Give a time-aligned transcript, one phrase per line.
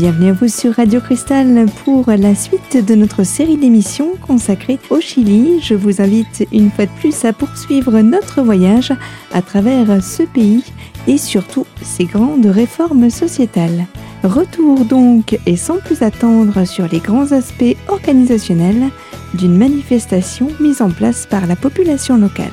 [0.00, 4.98] Bienvenue à vous sur Radio Cristal pour la suite de notre série d'émissions consacrée au
[4.98, 5.60] Chili.
[5.60, 8.94] Je vous invite une fois de plus à poursuivre notre voyage
[9.34, 10.64] à travers ce pays
[11.06, 13.84] et surtout ses grandes réformes sociétales.
[14.24, 18.88] Retour donc et sans plus attendre sur les grands aspects organisationnels
[19.34, 22.46] d'une manifestation mise en place par la population locale.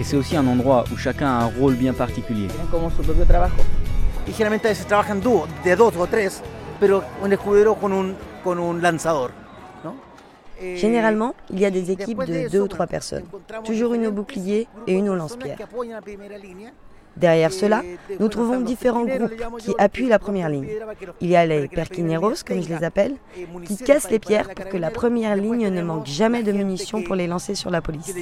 [0.00, 2.48] Et c'est aussi un endroit où chacun a un rôle bien particulier.
[4.24, 6.42] Se trabaja en dúo, de dos o tres,
[6.82, 9.30] pero un escudero con un, con un lanzador.
[9.84, 9.94] ¿no?
[10.76, 13.24] Généralement, il y a des équipes de deux ou trois personnes,
[13.64, 15.58] toujours une au bouclier et une au lance-pierre.
[17.16, 17.82] Derrière cela,
[18.18, 20.68] nous trouvons différents groupes qui appuient la première ligne.
[21.20, 23.16] Il y a les perquineros, comme je les appelle,
[23.64, 27.14] qui cassent les pierres pour que la première ligne ne manque jamais de munitions pour
[27.14, 28.14] les lancer sur la police.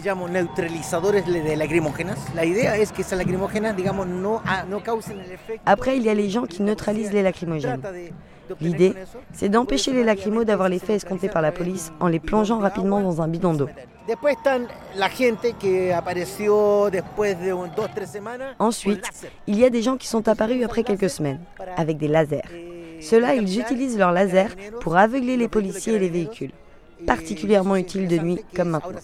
[5.66, 7.82] Après, il y a les gens qui neutralisent les lacrymogènes.
[8.60, 8.94] L'idée,
[9.32, 13.22] c'est d'empêcher les lacrymos d'avoir l'effet escompté par la police en les plongeant rapidement dans
[13.22, 13.68] un bidon d'eau.
[18.58, 19.04] Ensuite,
[19.46, 21.40] il y a des gens qui sont apparus après quelques semaines,
[21.76, 22.42] avec des lasers.
[23.00, 24.48] Ceux-là, ils utilisent leurs lasers
[24.80, 26.52] pour aveugler les policiers et les véhicules.
[27.06, 28.98] Particulièrement utile de nuit, comme maintenant.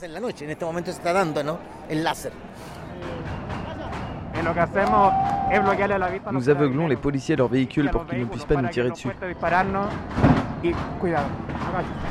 [6.33, 9.09] Nous aveuglons les policiers et leurs véhicules pour qu'ils ne puissent pas nous tirer dessus.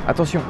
[0.08, 0.40] Attention.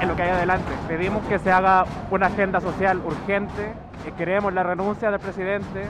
[0.00, 0.70] En lo que hay adelante.
[0.88, 3.72] Pedimos que se haga una agenda social urgente
[4.06, 5.84] y queremos la renuncia del presidente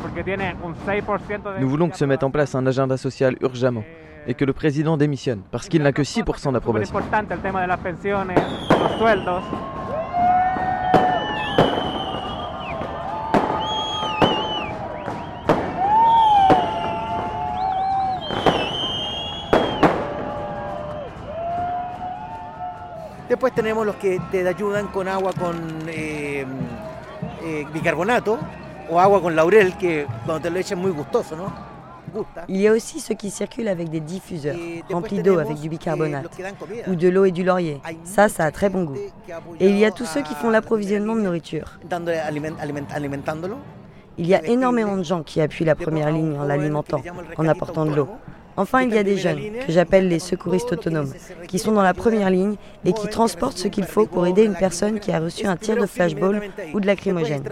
[0.00, 1.60] porque tiene un 6% de...
[1.60, 3.84] Nous voulons que se mette en place un agenda social urgemment
[4.26, 6.82] et que le président démissionne parce qu'il n'a que 6% d'approbation.
[6.82, 9.42] Es importante el tema de las pensiones, los sueldos.
[23.28, 25.56] Después tenemos los que te ayudan con agua con
[25.88, 26.46] eh,
[27.42, 28.38] eh, bicarbonato
[28.88, 31.52] o agua con laurel, que cuando te lo echan muy gustoso, ¿no?
[32.14, 32.44] Gusta.
[32.46, 34.56] Il y a aussi ceux qui circulent avec des diffuseurs
[34.90, 36.30] remplis d'eau avec du bicarbonate
[36.86, 37.80] ou de l'eau et du laurier.
[38.04, 38.96] Ça, ça a très bon goût.
[39.58, 41.80] Et il y a tous ceux qui font l'approvisionnement de nourriture.
[44.18, 47.02] Il y a énormément de gens qui appuient la première ligne en l'alimentant,
[47.36, 48.08] en apportant de l'eau.
[48.56, 51.12] Enfin, il y a des jeunes, que j'appelle les secouristes autonomes,
[51.46, 54.54] qui sont dans la première ligne et qui transportent ce qu'il faut pour aider une
[54.54, 56.40] personne qui a reçu un tir de flashball
[56.72, 57.42] ou de lacrymogène.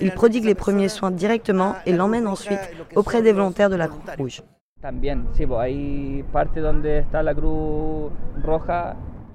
[0.00, 2.60] Ils prodiguent les premiers soins directement et l'emmènent ensuite
[2.96, 4.42] auprès des volontaires de la Croix-Rouge.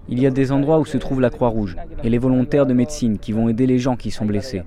[0.09, 3.17] Il y a des endroits où se trouve la Croix-Rouge et les volontaires de médecine
[3.17, 4.63] qui vont aider les gens qui sont blessés.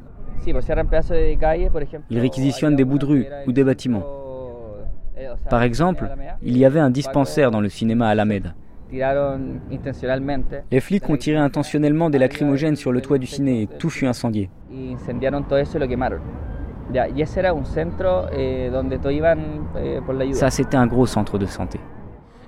[0.47, 4.26] Ils réquisitionnent des bouts de rue ou des bâtiments.
[5.49, 6.09] Par exemple,
[6.43, 8.55] il y avait un dispensaire dans le cinéma Alameda.
[10.71, 14.07] Les flics ont tiré intentionnellement des lacrymogènes sur le toit du ciné et tout fut
[14.07, 14.49] incendié.
[20.33, 21.81] Ça, c'était un gros centre de santé.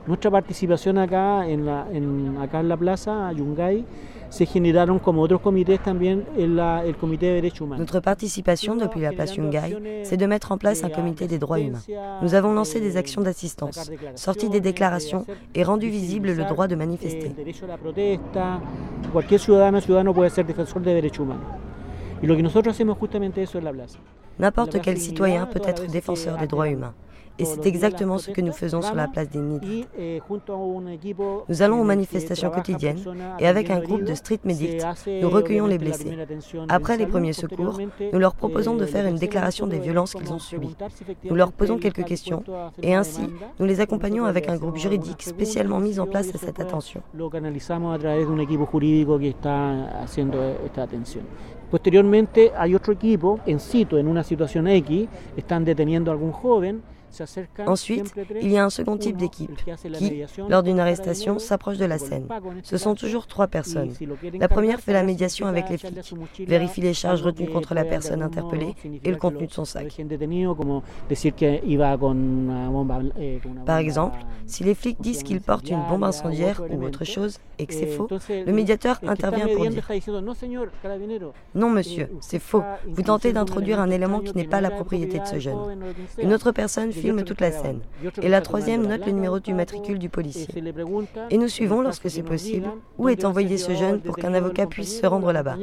[0.08, 3.84] Nuestra participación acá en la, en, acá en la plaza, Yungay,
[4.30, 7.80] se generaron como otros comités también el, la, el Comité de Derechos Humanos.
[7.80, 11.60] Notre participation depuis la place Yungay, c'est de mettre en place un comité des droits
[11.60, 11.82] humains.
[12.22, 16.74] Nous avons lancé des actions d'assistance, sorti des déclarations et rendu visible le droit de
[16.74, 17.30] manifester.
[19.12, 21.44] Cualquier ciudadano ciudadano puede ser defensor de derechos humanos.
[22.22, 23.98] Y lo que nosotros hacemos justamente eso en la plaza.
[24.38, 26.94] N'importe quel citoyen peut être défenseur des droits humains.
[27.38, 29.86] Et c'est exactement ce que nous faisons sur la place des Nids.
[31.48, 32.98] Nous allons aux manifestations quotidiennes
[33.38, 36.16] et avec un groupe de street medics, nous recueillons les blessés.
[36.68, 37.78] Après les premiers secours,
[38.12, 40.76] nous leur proposons de faire une déclaration des violences qu'ils ont subies.
[41.24, 42.42] Nous leur posons quelques questions
[42.82, 43.22] et ainsi,
[43.58, 47.02] nous les accompagnons avec un groupe juridique spécialement mis en place à cette attention.
[51.70, 55.06] Posteriormente hay otro equipo en sitio, en una situación X,
[55.36, 56.80] están deteniendo a algún joven.
[57.66, 59.56] Ensuite, il y a un second type d'équipe
[59.94, 62.26] qui, lors d'une arrestation, s'approche de la scène.
[62.62, 63.92] Ce sont toujours trois personnes.
[64.38, 66.14] La première fait la médiation avec les flics,
[66.46, 68.74] vérifie les charges retenues contre la personne interpellée
[69.04, 69.96] et le contenu de son sac.
[73.66, 77.66] Par exemple, si les flics disent qu'ils portent une bombe incendiaire ou autre chose et
[77.66, 79.86] que c'est faux, le médiateur intervient pour dire
[81.54, 82.62] Non, monsieur, c'est faux.
[82.86, 85.58] Vous tentez d'introduire un élément qui n'est pas la propriété de ce jeune.
[86.18, 87.80] Une autre personne filme toute la scène.
[88.22, 90.48] Et la troisième note le numéro du matricule du policier.
[91.30, 92.68] Et nous suivons, lorsque c'est possible,
[92.98, 95.56] où est envoyé ce jeune pour qu'un avocat puisse se rendre là-bas.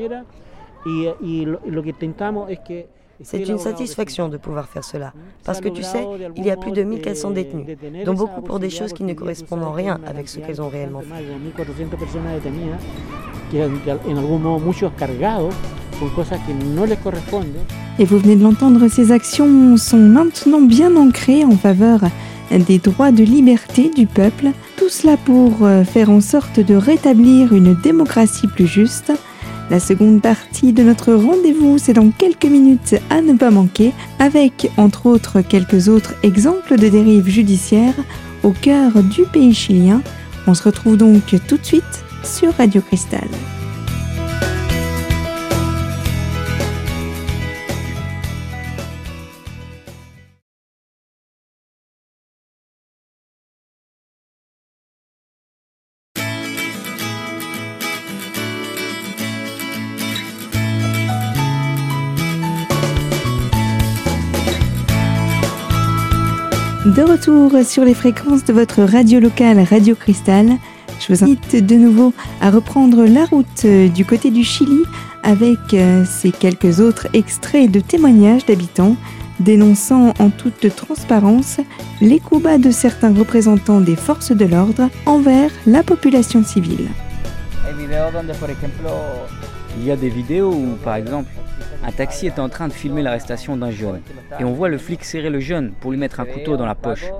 [3.23, 5.13] C'est une satisfaction de pouvoir faire cela,
[5.45, 6.05] parce que tu sais,
[6.35, 9.63] il y a plus de 1400 détenus, dont beaucoup pour des choses qui ne correspondent
[9.63, 11.23] en rien avec ce qu'elles ont réellement fait.
[17.99, 22.01] Et vous venez de l'entendre, ces actions sont maintenant bien ancrées en faveur
[22.51, 27.53] des droits de liberté du peuple, tout cela pour euh, faire en sorte de rétablir
[27.53, 29.11] une démocratie plus juste.
[29.71, 34.69] La seconde partie de notre rendez-vous, c'est dans quelques minutes à ne pas manquer, avec
[34.77, 37.95] entre autres quelques autres exemples de dérives judiciaires
[38.43, 40.01] au cœur du pays chilien.
[40.45, 43.27] On se retrouve donc tout de suite sur Radio Cristal.
[67.15, 70.49] Retour sur les fréquences de votre radio locale Radio Cristal,
[70.99, 74.81] je vous invite de nouveau à reprendre la route du côté du Chili
[75.23, 78.97] avec euh, ces quelques autres extraits de témoignages d'habitants
[79.39, 81.61] dénonçant en toute transparence
[82.01, 86.89] les coups bas de certains représentants des forces de l'ordre envers la population civile.
[89.77, 91.29] Il y a des vidéos où, par exemple,
[91.83, 94.01] un taxi est en train de filmer l'arrestation d'un jeune
[94.39, 96.75] et on voit le flic serrer le jeune pour lui mettre un couteau dans la
[96.75, 97.11] poche.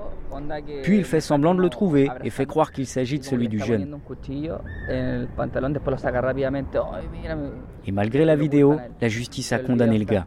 [0.83, 3.59] Puis il fait semblant de le trouver et fait croire qu'il s'agit de celui du
[3.59, 3.97] jeune.
[7.85, 10.25] Et malgré la vidéo, la justice a condamné le gars.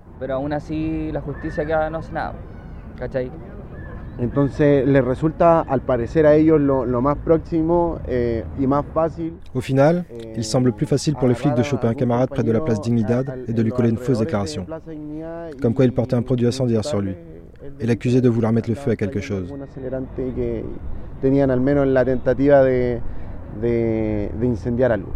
[4.21, 9.35] Entonces les resulta al parecer a ellos lo, lo más próximo eh, y más fácil.
[9.55, 10.05] Au final,
[10.37, 12.81] il semble plus facile pour les flics de choper un camarade près de la place
[12.81, 14.67] Dignidad et de lui coller une fausse déclaration,
[15.63, 17.15] comme quoi il portait un produit incendiaire sur lui,
[17.79, 19.55] et l'accuser de vouloir mettre le feu à quelque chose.
[21.21, 23.01] Tenían al menos la tentativa de,
[23.61, 25.11] de, de incendiar algo.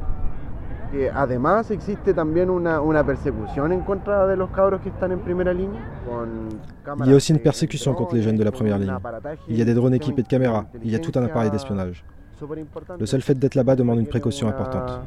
[0.92, 5.20] Que además existe también una, una persecución en contra de los cabros que están en
[5.20, 5.80] primera línea.
[7.04, 8.94] Il y a aussi une persécution contre les jeunes de la première ligne.
[9.48, 12.04] Il y a des drones équipés de caméras, il y a tout un appareil d'espionnage.
[12.98, 15.00] Le seul fait d'être là-bas demande une précaution importante.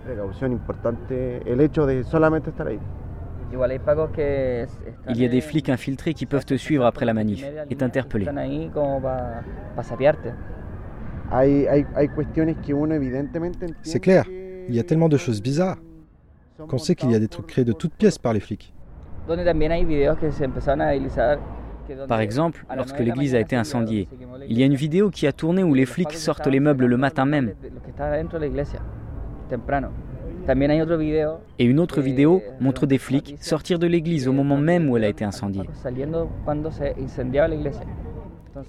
[5.09, 8.25] Il y a des flics infiltrés qui peuvent te suivre après la manif et t'interpeller.
[13.83, 14.25] C'est clair,
[14.69, 15.77] il y a tellement de choses bizarres
[16.67, 18.73] qu'on sait qu'il y a des trucs créés de toutes pièces par les flics.
[22.07, 24.07] Par exemple, lorsque l'église a été incendiée,
[24.47, 26.97] il y a une vidéo qui a tourné où les flics sortent les meubles le
[26.97, 27.53] matin même.
[31.59, 35.03] Et une autre vidéo montre des flics sortir de l'église au moment même où elle
[35.03, 35.67] a été incendiée.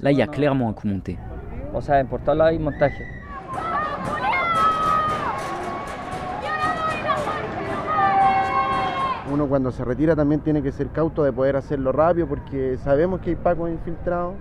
[0.01, 1.19] Là, il y a clairement un coup monté.
[9.33, 13.21] Uno cuando se retira también tiene que ser cauto de poder hacerlo rápido porque sabemos
[13.21, 14.35] que hay pacos infiltrados.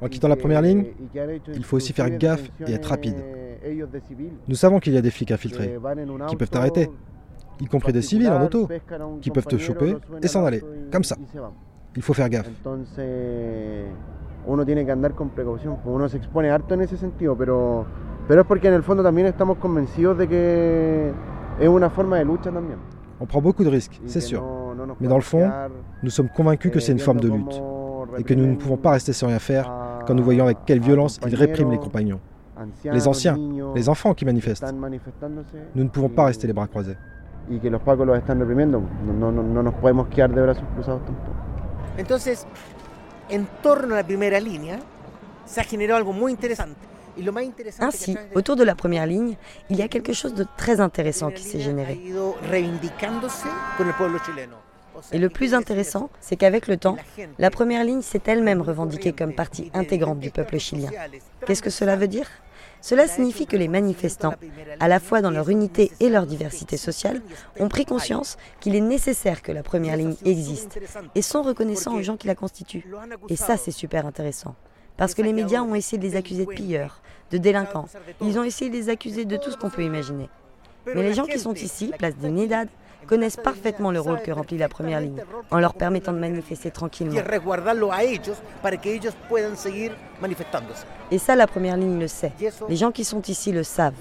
[0.00, 0.94] En quittant la première ligne,
[1.54, 3.16] il faut aussi faire gaffe et être rapide.
[4.48, 5.78] Nous savons qu'il y a des flics infiltrés
[6.28, 6.90] qui peuvent t'arrêter,
[7.60, 8.68] y compris des civils en auto,
[9.20, 11.16] qui peuvent te choper et s'en aller, comme ça.
[11.94, 12.50] Il faut faire gaffe.
[14.44, 17.86] uno tiene que andar con precaución, uno se expone harto en ese sentido, pero,
[18.26, 21.12] pero es porque en el fondo también estamos convencidos de que
[21.60, 22.78] es una forma de lucha también.
[23.22, 24.42] On prend beaucoup de risques, c'est sûr.
[25.00, 25.48] Mais dans le fond,
[26.02, 27.62] nous sommes convaincus que c'est une forme de lutte
[28.18, 29.72] et que nous ne pouvons pas rester sans rien faire
[30.08, 32.18] quand nous voyons avec quelle violence ils répriment les compagnons.
[32.84, 33.38] Les anciens,
[33.76, 34.64] les enfants qui manifestent.
[35.74, 36.96] Nous ne pouvons pas rester les bras croisés.
[41.98, 42.46] Entonces,
[43.30, 44.78] en torno a la primera línea,
[45.44, 46.91] se ha generado algo muy interesante.
[47.80, 49.36] Ainsi, autour de la première ligne,
[49.70, 52.00] il y a quelque chose de très intéressant qui s'est généré.
[55.10, 56.96] Et le plus intéressant, c'est qu'avec le temps,
[57.38, 60.90] la première ligne s'est elle-même revendiquée comme partie intégrante du peuple chilien.
[61.46, 62.28] Qu'est-ce que cela veut dire?
[62.80, 64.34] Cela signifie que les manifestants,
[64.80, 67.22] à la fois dans leur unité et leur diversité sociale,
[67.60, 70.80] ont pris conscience qu'il est nécessaire que la première ligne existe
[71.14, 72.84] et sont reconnaissants aux gens qui la constituent.
[73.28, 74.56] Et ça, c'est super intéressant.
[74.96, 77.86] Parce que les médias ont essayé de les accuser de pilleurs, de délinquants.
[78.20, 80.28] Ils ont essayé de les accuser de tout ce qu'on peut imaginer.
[80.86, 82.68] Mais les gens qui sont ici, place des Nidad,
[83.06, 87.20] connaissent parfaitement le rôle que remplit la première ligne, en leur permettant de manifester tranquillement.
[91.10, 92.32] Et ça, la première ligne le sait.
[92.68, 93.94] Les gens qui sont ici le savent.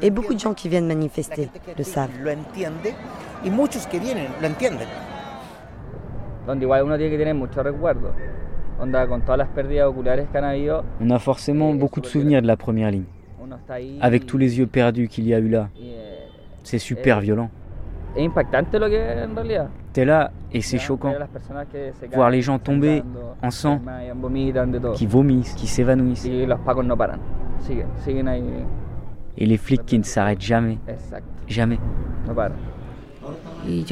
[0.00, 2.10] Et beaucoup de gens qui viennent manifester le savent.
[11.00, 13.04] On a forcément beaucoup de souvenirs de la première ligne,
[14.00, 15.68] avec tous les yeux perdus qu'il y a eu là.
[16.64, 17.50] C'est super violent.
[19.92, 21.14] T'es là et c'est choquant.
[22.12, 23.02] Voir les gens tomber
[23.42, 23.80] en sang,
[24.94, 26.26] qui vomissent, qui s'évanouissent.
[29.38, 30.78] Et les flics qui ne s'arrêtent jamais.
[31.46, 31.78] Jamais.
[33.66, 33.84] Y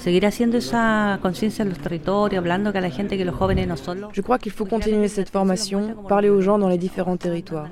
[0.00, 2.72] yo creo que hay que, hay que seguir haciendo esa conciencia en los territorios, hablando
[2.72, 4.12] que a la gente que los jóvenes no son los...
[4.12, 7.68] Je crois qu'il faut continuer cette formation, parler aux gens dans les différents territoires.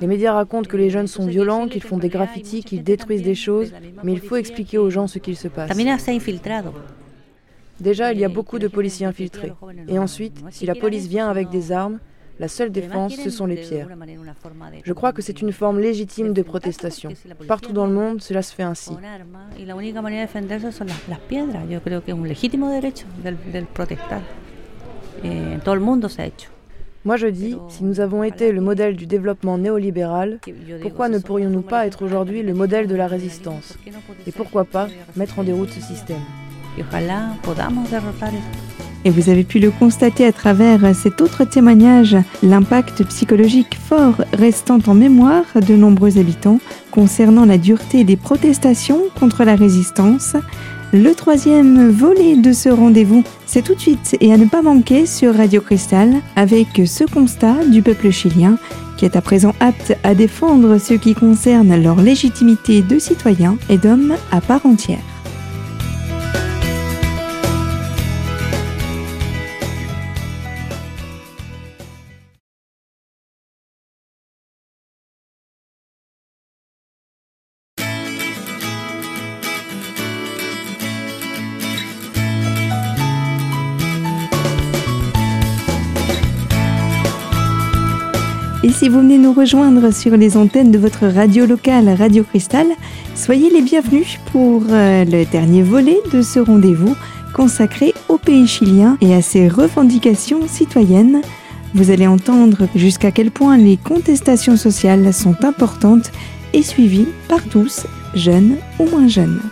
[0.00, 3.34] Les médias racontent que les jeunes sont violents, qu'ils font des graffitis, qu'ils détruisent des
[3.34, 5.70] choses, mais il faut expliquer aux gens ce qu'il se passe.
[7.80, 9.52] Déjà, il y a beaucoup de policiers infiltrés.
[9.88, 11.98] Et ensuite, si la police vient avec des armes,
[12.38, 13.88] la seule défense, ce sont les pierres.
[14.84, 17.10] Je crois que c'est une forme légitime de protestation.
[17.46, 18.92] Partout dans le monde, cela se fait ainsi.
[27.04, 30.38] Moi je dis, si nous avons été le modèle du développement néolibéral,
[30.82, 33.76] pourquoi ne pourrions-nous pas être aujourd'hui le modèle de la résistance?
[34.26, 36.20] Et pourquoi pas mettre en déroute ce système?
[39.04, 44.78] Et vous avez pu le constater à travers cet autre témoignage, l'impact psychologique fort restant
[44.86, 46.58] en mémoire de nombreux habitants
[46.90, 50.36] concernant la dureté des protestations contre la résistance.
[50.92, 55.06] Le troisième volet de ce rendez-vous, c'est tout de suite et à ne pas manquer
[55.06, 58.56] sur Radio Cristal avec ce constat du peuple chilien
[58.98, 63.78] qui est à présent apte à défendre ce qui concerne leur légitimité de citoyens et
[63.78, 65.11] d'hommes à part entière.
[88.72, 92.68] Et si vous venez nous rejoindre sur les antennes de votre radio locale Radio Cristal,
[93.14, 96.96] soyez les bienvenus pour euh, le dernier volet de ce rendez-vous
[97.34, 101.20] consacré au pays chilien et à ses revendications citoyennes.
[101.74, 106.10] Vous allez entendre jusqu'à quel point les contestations sociales sont importantes
[106.54, 109.42] et suivies par tous, jeunes ou moins jeunes.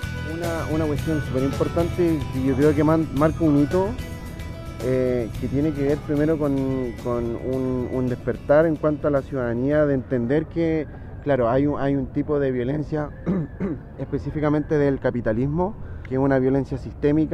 [4.85, 9.23] Eh, que tiene que ver primero con, con un, un, despertar en cuanto a la
[9.23, 10.87] ciudadanía de entender que,
[11.23, 13.11] claro, hay un, hay un tipo de violencia
[13.99, 15.75] específicamente del capitalismo
[16.11, 17.31] qui est une violence systémique.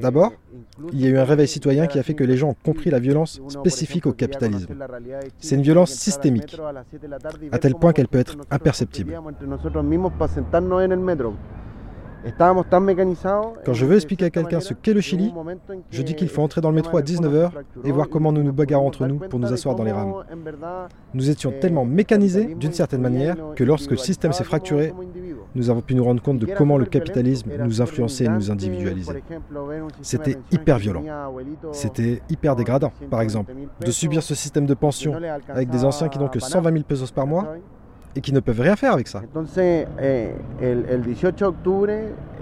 [0.00, 0.32] D'abord,
[0.94, 2.88] il y a eu un réveil citoyen qui a fait que les gens ont compris
[2.88, 4.74] la violence spécifique au capitalisme.
[5.38, 6.56] C'est une violence systémique,
[7.52, 9.12] à tel point qu'elle peut être imperceptible.
[13.64, 15.32] Quand je veux expliquer à quelqu'un ce qu'est le Chili,
[15.90, 17.50] je dis qu'il faut entrer dans le métro à 19h
[17.84, 20.14] et voir comment nous nous bagarrons entre nous pour nous asseoir dans les rames.
[21.14, 24.92] Nous étions tellement mécanisés, d'une certaine manière, que lorsque le système s'est fracturé,
[25.54, 29.22] nous avons pu nous rendre compte de comment le capitalisme nous influençait et nous individualisait.
[30.02, 31.02] C'était hyper violent.
[31.72, 35.14] C'était hyper dégradant, par exemple, de subir ce système de pension
[35.48, 37.54] avec des anciens qui n'ont que 120 000 pesos par mois
[38.18, 39.22] et qui ne peuvent rien faire avec ça.
[39.24, 41.92] Entonces, eh, el, el 18 de octubre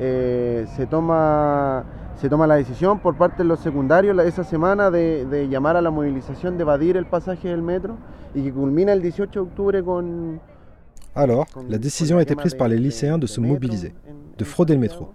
[0.00, 1.84] eh, se toma
[2.16, 5.82] se toma la decisión por parte de los secundarios esa semana de, de llamar a
[5.82, 7.98] la movilización de evadir el pasaje del metro
[8.34, 10.40] y que culmina el 18 de octubre con
[11.14, 13.94] Alors, la décision a été prise par les lycéens de se mobiliser,
[14.38, 15.10] de frauder le métro.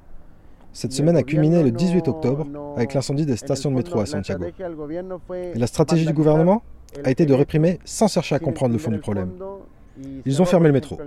[0.73, 2.45] Cette semaine a culminé le 18 octobre
[2.77, 4.45] avec l'incendie des stations de métro à Santiago.
[5.53, 6.61] Et la stratégie du gouvernement
[7.03, 9.31] a été de réprimer sans chercher à comprendre le fond du problème.
[10.25, 10.97] Ils ont fermé le métro.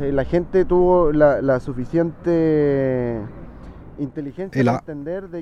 [0.00, 2.28] La gente tuvo la, la suficiente
[4.54, 4.82] et là,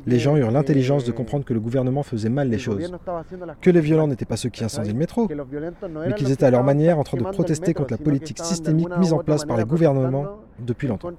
[0.06, 2.90] les gens eurent l'intelligence de comprendre que le gouvernement faisait mal les choses,
[3.60, 6.64] que les violents n'étaient pas ceux qui incendiaient le métro, mais qu'ils étaient à leur
[6.64, 10.26] manière en train de protester contre la politique systémique mise en place par les gouvernements
[10.58, 11.10] depuis longtemps.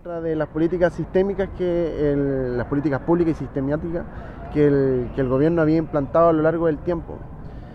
[4.54, 5.08] que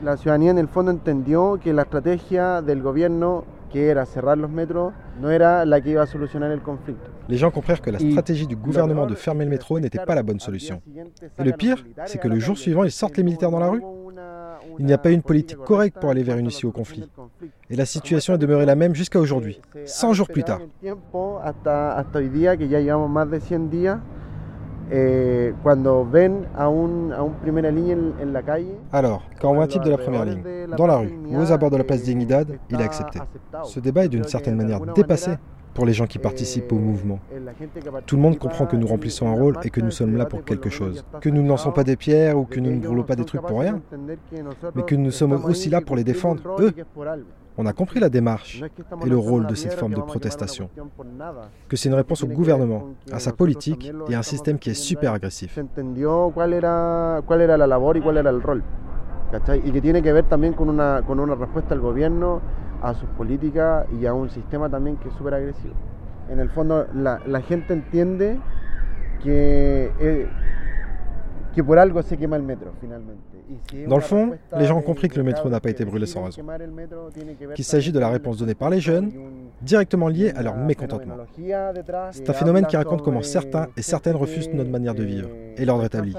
[0.03, 4.51] La ciudadanía en el fondo entendió que la estrategia del gobierno que era cerrar los
[4.51, 7.09] metros no era la que iba a solucionar el conflicto.
[7.29, 10.25] Les gens comprirent que la stratégie du gouvernement de fermer le métro n'était pas la
[10.25, 10.83] bonne solution.
[11.39, 13.83] Et le pire, c'est que le jour suivant, ils sortent les militaires dans la rue.
[14.79, 17.09] Il n'y a pas eu une politique correcte pour aller vers une issue au conflit.
[17.71, 20.61] Et la situation est demeurée la même jusqu'à aujourd'hui, 100 jours plus tard.
[28.93, 30.43] Alors, quand on voit un type de la première ligne,
[30.77, 33.21] dans la rue ou aux abords de la place Dignidad, il a accepté.
[33.65, 35.33] Ce débat est d'une certaine manière dépassé.
[35.75, 37.19] pour les gens qui participent au mouvement.
[38.07, 40.45] Tout le monde comprend que nous remplissons un rôle et que nous sommes là pour
[40.45, 41.05] quelque chose.
[41.21, 43.43] Que nous ne lançons pas des pierres ou que nous ne brûlons pas des trucs
[43.43, 43.81] pour rien,
[44.75, 46.73] mais que nous sommes aussi là pour les défendre, eux.
[47.59, 48.63] On a compris la démarche
[49.05, 50.71] et le rôle de cette forme de protestation.
[51.69, 54.75] Que c'est une réponse au gouvernement, à sa politique et à un système qui est
[54.75, 55.59] super agressif.
[59.65, 62.43] Y que tiene que ver también con una, con una respuesta al gobierno,
[62.83, 65.75] a sus políticas y a un sistema también que es súper agresivo.
[66.29, 68.39] En el fondo, la, la gente entiende
[69.23, 70.29] que, eh,
[71.55, 73.33] que por algo se quema el metro, finalmente.
[73.87, 76.25] Dans le fond, les gens ont compris que le métro n'a pas été brûlé sans
[76.25, 76.43] raison,
[77.55, 79.13] qu'il s'agit de la réponse donnée par les jeunes,
[79.61, 81.17] directement liée à leur mécontentement.
[82.13, 85.65] C'est un phénomène qui raconte comment certains et certaines refusent notre manière de vivre et
[85.65, 86.15] l'ordre établi.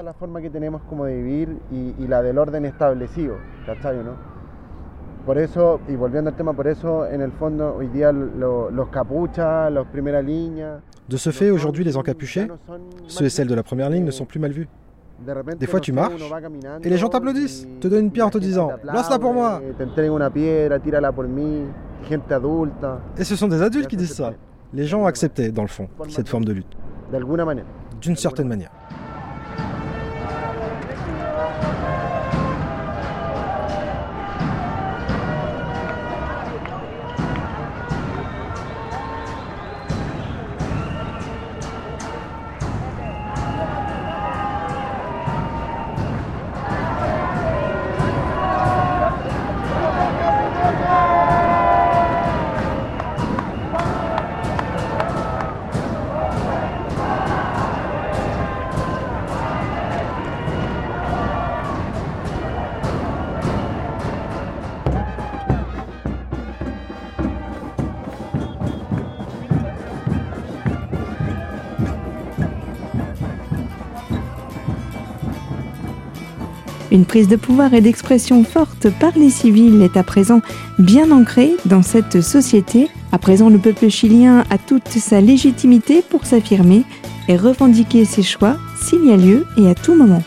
[5.24, 8.88] Por eso, y volviendo al tema, por eso, en el fondo, hoy día lo, los
[8.90, 10.82] capuchas, los primera línea.
[11.08, 12.46] De ce fait, aujourd'hui, les encapuchés,
[13.06, 14.68] ceux et celles de la première ligne, ne sont plus mal vus.
[15.58, 16.12] Des fois, tu marches
[16.82, 19.60] et les gens t'applaudissent, te donnent une pierre en te disant Lance-la pour moi.
[23.18, 24.32] Et ce sont des adultes qui disent ça.
[24.72, 26.76] Les gens ont accepté, dans le fond, cette forme de lutte.
[28.00, 28.70] D'une certaine manière.
[76.94, 80.40] Une prise de pouvoir et d'expression forte par les civils est à présent
[80.78, 82.88] bien ancrée dans cette société.
[83.10, 86.84] À présent, le peuple chilien a toute sa légitimité pour s'affirmer
[87.26, 90.22] et revendiquer ses choix s'il y a lieu et à tout moment.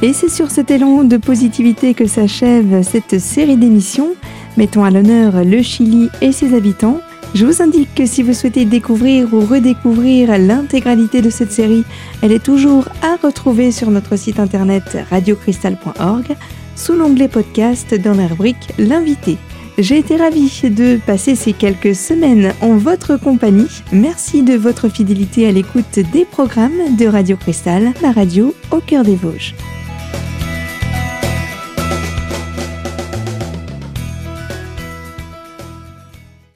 [0.00, 4.14] Et c'est sur cet élan de positivité que s'achève cette série d'émissions.
[4.56, 7.00] Mettons à l'honneur le Chili et ses habitants
[7.34, 11.84] je vous indique que si vous souhaitez découvrir ou redécouvrir l'intégralité de cette série,
[12.20, 16.36] elle est toujours à retrouver sur notre site internet radiocristal.org
[16.76, 19.38] sous l'onglet podcast dans la rubrique L'invité.
[19.78, 23.82] J'ai été ravie de passer ces quelques semaines en votre compagnie.
[23.90, 29.02] Merci de votre fidélité à l'écoute des programmes de Radio Cristal, la radio au cœur
[29.02, 29.54] des Vosges.